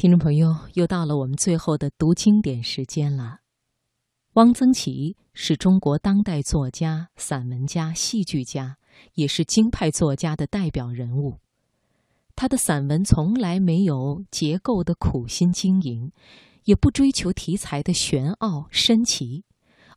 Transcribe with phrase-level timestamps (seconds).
[0.00, 3.40] 听众朋友，又到了我们最后的读经典时间了。
[4.32, 8.78] 汪曾祺是中国当代作家、散文家、戏剧家，
[9.12, 11.36] 也是京派作家的代表人物。
[12.34, 16.10] 他的散文从来没有结构的苦心经营，
[16.64, 19.44] 也不追求题材的玄奥深奇，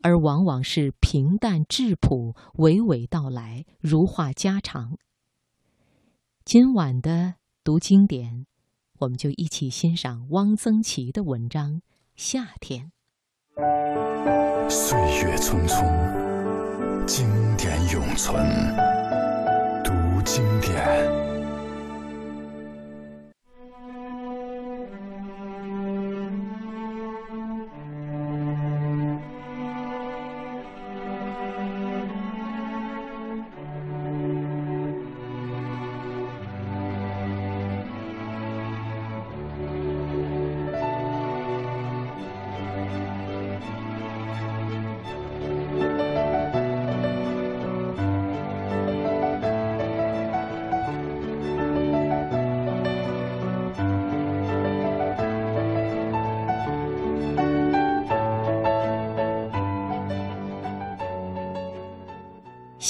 [0.00, 4.96] 而往往是平淡质朴、娓娓道来、如话家常。
[6.46, 8.46] 今晚的读经典。
[9.00, 11.76] 我们就一起欣赏汪曾祺的文章
[12.16, 12.92] 《夏天》。
[14.70, 18.99] 岁月匆匆，经典永存。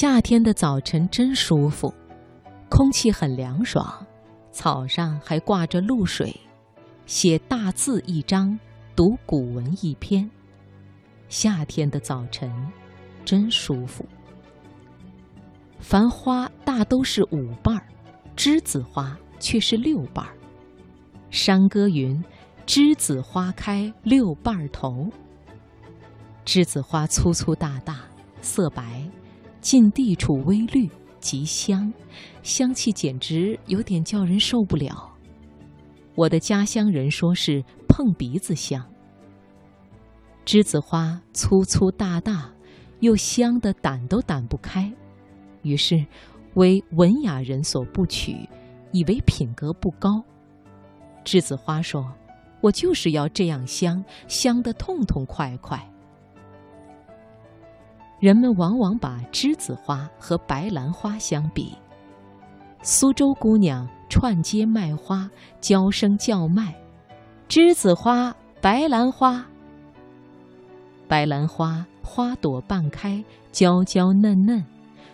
[0.00, 1.92] 夏天的早晨真舒服，
[2.70, 4.06] 空气很凉爽，
[4.50, 6.34] 草上还挂着露水，
[7.04, 8.58] 写大字一张，
[8.96, 10.30] 读古文一篇。
[11.28, 12.50] 夏天的早晨
[13.26, 14.06] 真舒服。
[15.80, 17.84] 繁花大都是五瓣儿，
[18.34, 20.32] 栀子花却是六瓣儿。
[21.28, 22.24] 山歌云
[22.64, 25.10] ：“栀子花开六瓣头。”
[26.46, 28.00] 栀子花粗粗大大，
[28.40, 29.06] 色白。
[29.60, 30.88] 近地处微绿，
[31.20, 31.92] 极香，
[32.42, 35.08] 香气简直有点叫人受不了。
[36.14, 38.84] 我的家乡人说是碰鼻子香。
[40.46, 42.50] 栀子花粗粗大大，
[43.00, 44.90] 又香的掸都掸不开，
[45.62, 46.04] 于是
[46.54, 48.48] 为文雅人所不取，
[48.92, 50.24] 以为品格不高。
[51.22, 52.10] 栀子花说
[52.62, 55.86] ：“我就是要这样香，香得痛痛快快。”
[58.20, 61.74] 人们往往把栀子花和白兰花相比。
[62.82, 66.74] 苏州姑娘串街卖花，娇声叫卖
[67.48, 69.46] ：“栀子花，白兰花。”
[71.08, 74.62] 白兰花花朵半开，娇娇嫩嫩，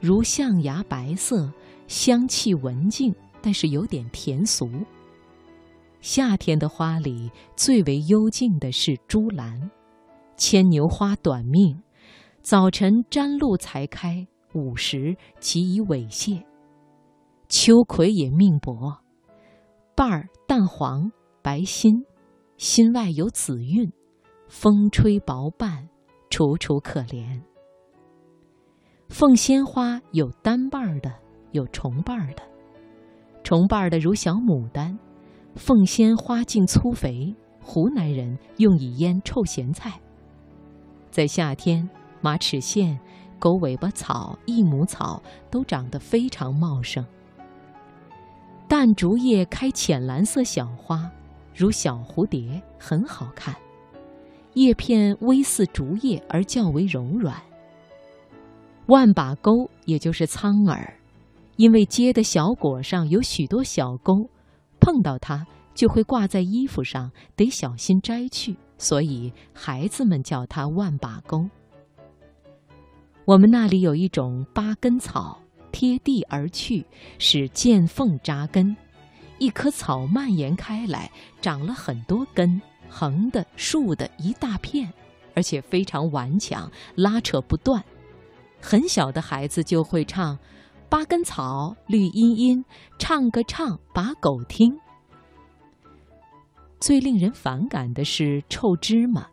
[0.00, 1.50] 如象牙白色，
[1.86, 4.68] 香气文静，但是有点甜俗。
[6.00, 9.70] 夏天的花里最为幽静的是朱兰，
[10.36, 11.80] 牵牛花短命。
[12.48, 16.42] 早晨沾露才开，午时即已萎谢。
[17.46, 18.96] 秋葵也命薄，
[19.94, 21.92] 瓣儿淡黄白心，
[22.56, 23.92] 心外有紫韵，
[24.48, 25.90] 风吹薄瓣，
[26.30, 27.42] 楚楚可怜。
[29.10, 31.12] 凤仙花有单瓣儿的，
[31.52, 32.42] 有重瓣儿的，
[33.42, 34.98] 重瓣儿的如小牡丹，
[35.54, 40.00] 凤仙花茎粗肥，湖南人用以腌臭咸菜。
[41.10, 41.86] 在夏天。
[42.20, 42.98] 马齿苋、
[43.38, 47.04] 狗尾巴草、益母草都长得非常茂盛。
[48.66, 51.10] 淡竹叶开浅蓝色小花，
[51.54, 53.54] 如小蝴蝶，很好看。
[54.54, 57.40] 叶片微似竹叶，而较为柔软。
[58.86, 60.94] 万把钩，也就是苍耳，
[61.56, 64.28] 因为结的小果上有许多小钩，
[64.80, 71.48] 碰到它就会挂在衣服上，得小心摘去，所以孩子们叫它万把钩。
[73.28, 75.38] 我们那里有一种八根草，
[75.70, 76.86] 贴地而去，
[77.18, 78.74] 使见缝扎根。
[79.38, 81.12] 一棵草蔓延开来，
[81.42, 84.90] 长了很多根，横的、竖的，一大片，
[85.34, 87.84] 而且非常顽强，拉扯不断。
[88.62, 90.38] 很小的孩子就会唱
[90.88, 92.64] ：“八根草，绿茵茵，
[92.98, 94.74] 唱个唱，把狗听。”
[96.80, 99.26] 最令人反感的是臭芝麻，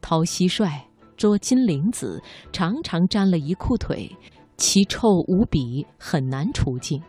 [0.00, 0.87] 掏蟋蟀。
[1.18, 2.22] 捉金铃子，
[2.52, 4.10] 常常沾了一裤腿，
[4.56, 7.02] 其臭无比，很难除净。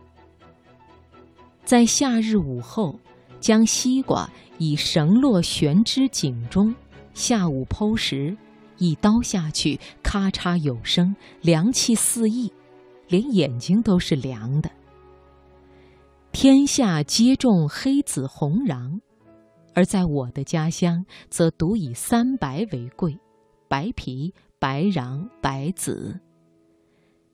[1.64, 3.00] 在夏日午后，
[3.40, 4.28] 将西瓜
[4.58, 6.76] 以绳络悬之井中，
[7.14, 8.36] 下午剖食，
[8.80, 12.52] 一刀下去，咔嚓有声，凉气四溢，
[13.08, 14.72] 连眼睛都是凉的。
[16.32, 19.00] 天下皆种黑子红瓤，
[19.76, 23.16] 而在我的家乡，则独以三白为贵。
[23.70, 26.20] 白皮、白瓤、白籽。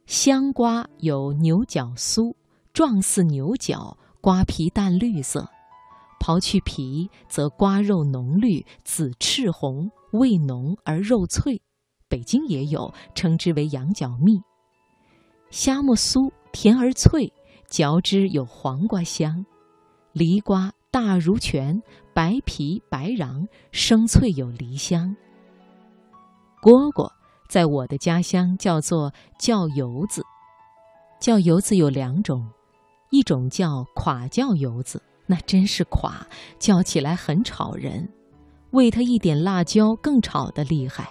[0.06, 2.36] 香瓜有牛角酥，
[2.74, 5.50] 状似牛角，瓜皮淡绿色，
[6.20, 11.62] 刨去皮，则瓜肉浓绿，紫赤红，味浓而肉脆。
[12.10, 14.42] 北京也有，称之为羊角蜜。
[15.50, 17.32] 虾木酥，甜而脆，
[17.70, 19.46] 嚼之有黄瓜香。
[20.12, 21.82] 梨瓜大如拳，
[22.14, 25.16] 白皮白瓤，生脆有梨香。
[26.66, 27.08] 蝈蝈
[27.48, 30.24] 在我的家乡叫做叫油子，
[31.20, 32.44] 叫油子有两种，
[33.12, 36.26] 一种叫垮叫油子，那真是垮，
[36.58, 38.10] 叫起来很吵人，
[38.72, 41.04] 喂它一点辣椒更吵得厉害；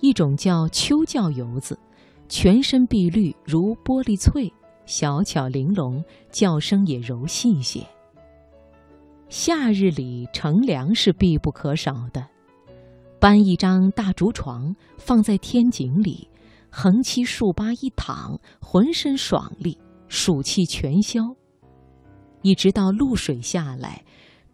[0.00, 1.78] 一种叫秋叫油子，
[2.26, 4.50] 全身碧绿如玻璃翠，
[4.86, 6.02] 小巧玲珑，
[6.32, 7.86] 叫声也柔细些。
[9.28, 12.26] 夏日里乘凉是必不可少的，
[13.20, 16.28] 搬一张大竹床放在天井里，
[16.70, 19.76] 横七竖八一躺，浑身爽利，
[20.08, 21.34] 暑气全消。
[22.42, 24.04] 一直到露水下来，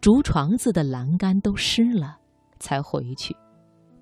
[0.01, 2.17] 竹床子的栏杆都湿了，
[2.59, 3.35] 才回去。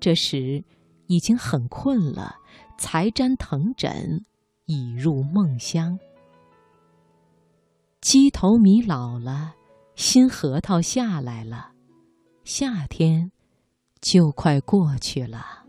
[0.00, 0.64] 这时
[1.06, 2.34] 已经很困了，
[2.78, 4.24] 才沾藤枕，
[4.64, 5.98] 已入梦乡。
[8.00, 9.54] 鸡头米老了。
[9.96, 11.70] 新核桃下来了，
[12.42, 13.30] 夏天
[14.04, 15.63] 就快过去了。